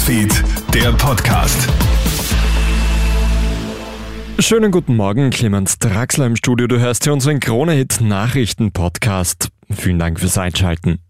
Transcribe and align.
Newsfeed, 0.00 0.44
der 0.72 0.92
Podcast. 0.92 1.68
Schönen 4.38 4.70
guten 4.70 4.96
Morgen, 4.96 5.28
Clemens 5.28 5.78
Draxler 5.78 6.24
im 6.24 6.36
Studio. 6.36 6.66
Du 6.68 6.78
hörst 6.78 7.04
hier 7.04 7.12
unseren 7.12 7.38
Krone-Hit 7.38 8.00
Nachrichten-Podcast. 8.00 9.50
Vielen 9.70 9.98
Dank 9.98 10.18
fürs 10.18 10.38
Einschalten. 10.38 11.00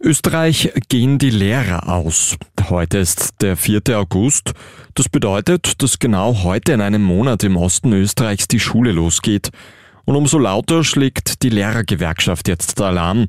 Österreich 0.00 0.72
gehen 0.88 1.18
die 1.18 1.30
Lehrer 1.30 1.88
aus. 1.88 2.36
Heute 2.68 2.98
ist 2.98 3.42
der 3.42 3.56
4. 3.56 3.82
August. 3.98 4.52
Das 4.94 5.08
bedeutet, 5.08 5.82
dass 5.82 5.98
genau 5.98 6.44
heute 6.44 6.72
in 6.72 6.80
einem 6.80 7.02
Monat 7.02 7.42
im 7.42 7.56
Osten 7.56 7.92
Österreichs 7.92 8.46
die 8.46 8.60
Schule 8.60 8.92
losgeht. 8.92 9.50
Und 10.04 10.14
umso 10.14 10.38
lauter 10.38 10.84
schlägt 10.84 11.42
die 11.42 11.50
Lehrergewerkschaft 11.50 12.46
jetzt 12.46 12.80
Alarm, 12.80 13.26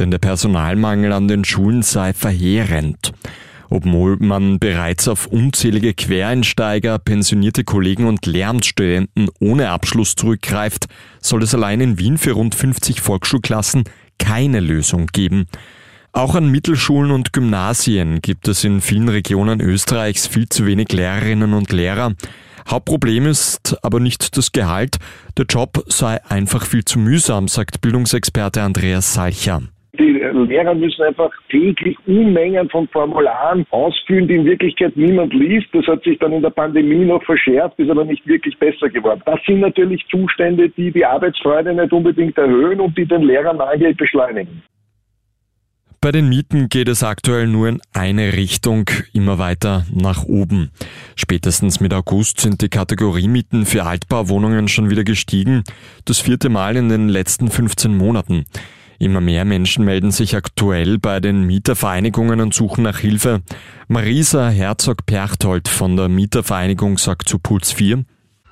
denn 0.00 0.10
der 0.10 0.18
Personalmangel 0.18 1.12
an 1.12 1.28
den 1.28 1.44
Schulen 1.44 1.82
sei 1.82 2.12
verheerend. 2.12 3.12
Obwohl 3.70 4.16
man 4.18 4.58
bereits 4.58 5.06
auf 5.06 5.28
unzählige 5.28 5.94
Quereinsteiger, 5.94 6.98
pensionierte 6.98 7.62
Kollegen 7.62 8.06
und 8.06 8.26
Lehramtsstudenten 8.26 9.28
ohne 9.38 9.70
Abschluss 9.70 10.16
zurückgreift, 10.16 10.86
soll 11.20 11.44
es 11.44 11.54
allein 11.54 11.80
in 11.80 11.98
Wien 11.98 12.18
für 12.18 12.32
rund 12.32 12.56
50 12.56 13.00
Volksschulklassen 13.00 13.84
keine 14.18 14.58
Lösung 14.58 15.06
geben. 15.06 15.46
Auch 16.12 16.34
an 16.34 16.50
Mittelschulen 16.50 17.12
und 17.12 17.32
Gymnasien 17.32 18.20
gibt 18.20 18.48
es 18.48 18.64
in 18.64 18.80
vielen 18.80 19.08
Regionen 19.08 19.60
Österreichs 19.60 20.26
viel 20.26 20.48
zu 20.48 20.66
wenig 20.66 20.90
Lehrerinnen 20.92 21.52
und 21.52 21.70
Lehrer. 21.70 22.14
Hauptproblem 22.68 23.26
ist 23.26 23.76
aber 23.82 24.00
nicht 24.00 24.36
das 24.36 24.50
Gehalt, 24.50 24.96
der 25.38 25.46
Job 25.46 25.84
sei 25.86 26.22
einfach 26.28 26.66
viel 26.66 26.84
zu 26.84 26.98
mühsam, 26.98 27.46
sagt 27.46 27.80
Bildungsexperte 27.80 28.62
Andreas 28.62 29.14
Salcher. 29.14 29.62
Die 30.00 30.12
Lehrer 30.12 30.74
müssen 30.74 31.02
einfach 31.02 31.30
täglich 31.50 31.94
Unmengen 32.06 32.70
von 32.70 32.88
Formularen 32.88 33.66
ausfüllen, 33.68 34.28
die 34.28 34.36
in 34.36 34.46
Wirklichkeit 34.46 34.96
niemand 34.96 35.34
liest. 35.34 35.66
Das 35.74 35.86
hat 35.86 36.02
sich 36.04 36.18
dann 36.18 36.32
in 36.32 36.40
der 36.40 36.48
Pandemie 36.48 37.04
noch 37.04 37.22
verschärft, 37.22 37.78
ist 37.78 37.90
aber 37.90 38.06
nicht 38.06 38.26
wirklich 38.26 38.56
besser 38.58 38.88
geworden. 38.88 39.20
Das 39.26 39.38
sind 39.46 39.60
natürlich 39.60 40.02
Zustände, 40.10 40.70
die 40.70 40.90
die 40.90 41.04
Arbeitsfreude 41.04 41.74
nicht 41.74 41.92
unbedingt 41.92 42.38
erhöhen 42.38 42.80
und 42.80 42.96
die 42.96 43.04
den 43.04 43.24
Lehrermangel 43.24 43.94
beschleunigen. 43.94 44.62
Bei 46.00 46.12
den 46.12 46.30
Mieten 46.30 46.70
geht 46.70 46.88
es 46.88 47.02
aktuell 47.02 47.46
nur 47.46 47.68
in 47.68 47.82
eine 47.92 48.32
Richtung, 48.32 48.88
immer 49.12 49.38
weiter 49.38 49.84
nach 49.94 50.24
oben. 50.24 50.70
Spätestens 51.14 51.78
mit 51.78 51.92
August 51.92 52.40
sind 52.40 52.62
die 52.62 52.70
Kategoriemieten 52.70 53.66
für 53.66 53.84
Altbauwohnungen 53.84 54.68
schon 54.68 54.88
wieder 54.88 55.04
gestiegen, 55.04 55.62
das 56.06 56.20
vierte 56.20 56.48
Mal 56.48 56.76
in 56.76 56.88
den 56.88 57.10
letzten 57.10 57.50
15 57.50 57.94
Monaten. 57.94 58.46
Immer 59.00 59.22
mehr 59.22 59.46
Menschen 59.46 59.86
melden 59.86 60.10
sich 60.10 60.36
aktuell 60.36 60.98
bei 60.98 61.20
den 61.20 61.46
Mietervereinigungen 61.46 62.38
und 62.42 62.52
suchen 62.52 62.84
nach 62.84 62.98
Hilfe. 62.98 63.40
Marisa 63.88 64.50
Herzog-Perchtold 64.50 65.68
von 65.68 65.96
der 65.96 66.10
Mietervereinigung 66.10 66.98
sagt 66.98 67.26
zu 67.26 67.38
Puls 67.38 67.72
4, 67.72 68.04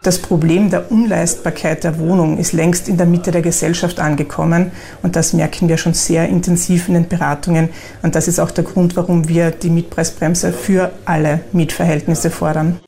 das 0.02 0.20
Problem 0.20 0.70
der 0.70 0.90
Unleistbarkeit 0.90 1.84
der 1.84 1.98
Wohnung 1.98 2.38
ist 2.38 2.52
längst 2.52 2.88
in 2.88 2.96
der 2.96 3.04
Mitte 3.04 3.30
der 3.30 3.42
Gesellschaft 3.42 4.00
angekommen 4.00 4.70
und 5.02 5.16
das 5.16 5.34
merken 5.34 5.68
wir 5.68 5.76
schon 5.76 5.92
sehr 5.92 6.28
intensiv 6.28 6.88
in 6.88 6.94
den 6.94 7.08
Beratungen 7.08 7.68
und 8.02 8.14
das 8.14 8.26
ist 8.26 8.38
auch 8.38 8.52
der 8.52 8.64
Grund, 8.64 8.96
warum 8.96 9.28
wir 9.28 9.50
die 9.50 9.70
Mietpreisbremse 9.70 10.52
für 10.52 10.92
alle 11.04 11.40
Mietverhältnisse 11.52 12.30
fordern. 12.30 12.80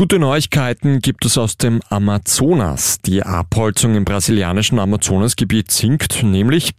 Gute 0.00 0.18
Neuigkeiten 0.18 1.00
gibt 1.00 1.26
es 1.26 1.36
aus 1.36 1.58
dem 1.58 1.82
Amazonas. 1.90 3.02
Die 3.02 3.22
Abholzung 3.22 3.96
im 3.96 4.06
brasilianischen 4.06 4.78
Amazonasgebiet 4.78 5.70
sinkt, 5.70 6.22
nämlich 6.22 6.70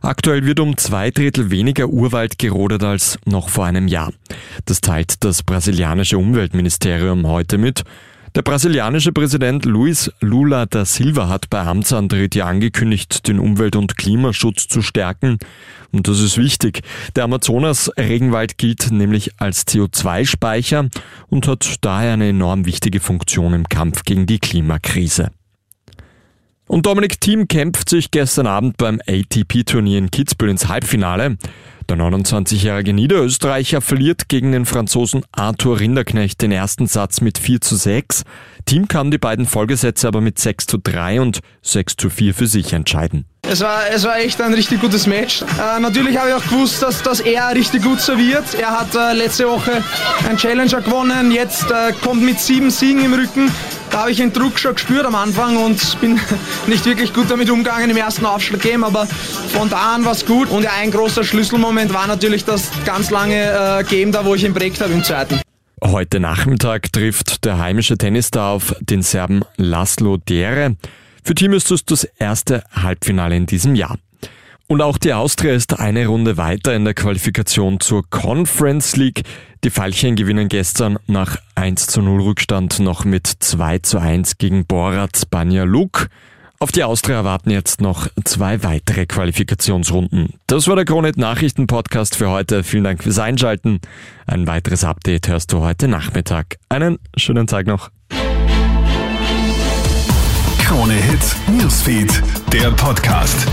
aktuell 0.00 0.46
wird 0.46 0.60
um 0.60 0.78
zwei 0.78 1.10
Drittel 1.10 1.50
weniger 1.50 1.88
Urwald 1.88 2.38
gerodet 2.38 2.82
als 2.82 3.18
noch 3.26 3.50
vor 3.50 3.66
einem 3.66 3.86
Jahr. 3.86 4.14
Das 4.64 4.80
teilt 4.80 5.22
das 5.24 5.42
brasilianische 5.42 6.16
Umweltministerium 6.16 7.26
heute 7.26 7.58
mit. 7.58 7.84
Der 8.36 8.42
brasilianische 8.42 9.10
Präsident 9.10 9.64
Luis 9.64 10.12
Lula 10.20 10.64
da 10.64 10.84
Silva 10.84 11.28
hat 11.28 11.50
bei 11.50 11.62
Amtsantritt 11.62 12.36
ja 12.36 12.46
angekündigt, 12.46 13.26
den 13.26 13.40
Umwelt- 13.40 13.74
und 13.74 13.96
Klimaschutz 13.96 14.68
zu 14.68 14.82
stärken. 14.82 15.38
Und 15.90 16.06
das 16.06 16.20
ist 16.20 16.38
wichtig. 16.38 16.82
Der 17.16 17.24
Amazonas-Regenwald 17.24 18.56
gilt 18.56 18.92
nämlich 18.92 19.32
als 19.38 19.66
CO2-Speicher 19.66 20.88
und 21.26 21.48
hat 21.48 21.74
daher 21.80 22.12
eine 22.12 22.28
enorm 22.28 22.66
wichtige 22.66 23.00
Funktion 23.00 23.52
im 23.52 23.68
Kampf 23.68 24.04
gegen 24.04 24.26
die 24.26 24.38
Klimakrise. 24.38 25.32
Und 26.70 26.86
Dominik 26.86 27.20
Thiem 27.20 27.48
kämpft 27.48 27.88
sich 27.88 28.12
gestern 28.12 28.46
Abend 28.46 28.76
beim 28.76 29.00
ATP-Turnier 29.04 29.98
in 29.98 30.12
Kitzbühel 30.12 30.52
ins 30.52 30.68
Halbfinale. 30.68 31.36
Der 31.88 31.96
29-jährige 31.96 32.92
Niederösterreicher 32.92 33.80
verliert 33.80 34.28
gegen 34.28 34.52
den 34.52 34.66
Franzosen 34.66 35.24
Arthur 35.32 35.80
Rinderknecht 35.80 36.40
den 36.40 36.52
ersten 36.52 36.86
Satz 36.86 37.22
mit 37.22 37.38
4 37.38 37.60
zu 37.60 37.74
6. 37.74 38.22
Team 38.66 38.86
kann 38.86 39.10
die 39.10 39.18
beiden 39.18 39.46
Folgesätze 39.46 40.06
aber 40.06 40.20
mit 40.20 40.38
6 40.38 40.66
zu 40.66 40.78
3 40.78 41.20
und 41.20 41.40
6 41.62 41.96
zu 41.96 42.08
4 42.08 42.34
für 42.34 42.46
sich 42.46 42.72
entscheiden. 42.72 43.24
Es 43.42 43.62
war, 43.62 43.90
es 43.92 44.04
war 44.04 44.20
echt 44.20 44.40
ein 44.40 44.54
richtig 44.54 44.80
gutes 44.80 45.08
Match. 45.08 45.42
Äh, 45.42 45.80
natürlich 45.80 46.16
habe 46.16 46.28
ich 46.28 46.34
auch 46.36 46.48
gewusst, 46.48 46.80
dass, 46.84 47.02
dass 47.02 47.18
er 47.18 47.52
richtig 47.52 47.82
gut 47.82 48.00
serviert. 48.00 48.44
Er 48.54 48.78
hat 48.78 48.94
äh, 48.94 49.12
letzte 49.14 49.48
Woche 49.48 49.82
einen 50.28 50.38
Challenger 50.38 50.82
gewonnen, 50.82 51.32
jetzt 51.32 51.68
äh, 51.68 51.92
kommt 52.00 52.22
mit 52.22 52.38
sieben 52.38 52.70
Siegen 52.70 53.04
im 53.04 53.14
Rücken. 53.14 53.50
Da 53.90 54.02
habe 54.02 54.12
ich 54.12 54.18
den 54.18 54.32
Druck 54.32 54.58
schon 54.58 54.74
gespürt 54.74 55.04
am 55.04 55.16
Anfang 55.16 55.56
und 55.56 56.00
bin 56.00 56.20
nicht 56.68 56.84
wirklich 56.86 57.12
gut 57.12 57.28
damit 57.28 57.50
umgegangen 57.50 57.90
im 57.90 57.96
ersten 57.96 58.24
Aufschlag-Game, 58.24 58.84
aber 58.84 59.06
von 59.06 59.68
da 59.68 59.94
an 59.94 60.04
war 60.04 60.12
es 60.12 60.24
gut. 60.24 60.48
Und 60.48 60.66
ein 60.66 60.92
großer 60.92 61.24
Schlüsselmoment 61.24 61.92
war 61.92 62.06
natürlich 62.06 62.44
das 62.44 62.70
ganz 62.84 63.10
lange 63.10 63.80
äh, 63.80 63.84
Game 63.84 64.12
da, 64.12 64.24
wo 64.24 64.34
ich 64.34 64.44
ihn 64.44 64.54
prägt 64.54 64.80
habe 64.80 64.92
im 64.92 65.02
zweiten. 65.02 65.40
Heute 65.82 66.20
Nachmittag 66.20 66.92
trifft 66.92 67.44
der 67.44 67.58
heimische 67.58 67.98
Tennisstar 67.98 68.50
auf 68.50 68.76
den 68.80 69.02
Serben 69.02 69.42
Laszlo 69.56 70.18
Dere. 70.18 70.76
Für 71.24 71.34
Team 71.34 71.52
ist 71.52 71.70
es 71.70 71.84
das 71.84 72.04
erste 72.04 72.62
Halbfinale 72.70 73.34
in 73.34 73.46
diesem 73.46 73.74
Jahr. 73.74 73.98
Und 74.70 74.82
auch 74.82 74.98
die 74.98 75.12
Austria 75.12 75.52
ist 75.52 75.80
eine 75.80 76.06
Runde 76.06 76.36
weiter 76.36 76.76
in 76.76 76.84
der 76.84 76.94
Qualifikation 76.94 77.80
zur 77.80 78.08
Conference 78.08 78.94
League. 78.94 79.24
Die 79.64 79.70
Veilchen 79.70 80.14
gewinnen 80.14 80.48
gestern 80.48 80.96
nach 81.08 81.38
1 81.56 81.88
zu 81.88 82.00
0 82.00 82.22
Rückstand 82.22 82.78
noch 82.78 83.04
mit 83.04 83.26
2 83.26 83.80
zu 83.80 83.98
1 83.98 84.38
gegen 84.38 84.66
Borat 84.66 85.28
Banja 85.28 85.64
Luke. 85.64 86.06
Auf 86.60 86.70
die 86.70 86.84
Austria 86.84 87.24
warten 87.24 87.50
jetzt 87.50 87.80
noch 87.80 88.06
zwei 88.24 88.62
weitere 88.62 89.06
Qualifikationsrunden. 89.06 90.34
Das 90.46 90.68
war 90.68 90.76
der 90.76 90.84
Kronet 90.84 91.16
Nachrichten 91.16 91.66
Podcast 91.66 92.14
für 92.14 92.30
heute. 92.30 92.62
Vielen 92.62 92.84
Dank 92.84 93.02
fürs 93.02 93.18
Einschalten. 93.18 93.80
Ein 94.24 94.46
weiteres 94.46 94.84
Update 94.84 95.26
hörst 95.26 95.52
du 95.52 95.62
heute 95.62 95.88
Nachmittag. 95.88 96.58
Einen 96.68 97.00
schönen 97.16 97.48
Tag 97.48 97.66
noch. 97.66 97.90
Krone 100.60 100.94
Hits, 100.94 101.34
Newsfeed, 101.48 102.22
der 102.52 102.70
Podcast. 102.70 103.48